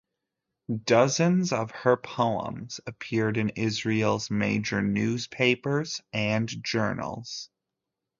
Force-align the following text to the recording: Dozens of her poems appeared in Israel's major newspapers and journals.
Dozens 0.83 1.53
of 1.53 1.69
her 1.69 1.95
poems 1.95 2.79
appeared 2.87 3.37
in 3.37 3.49
Israel's 3.49 4.31
major 4.31 4.81
newspapers 4.81 6.01
and 6.11 6.49
journals. 6.63 7.51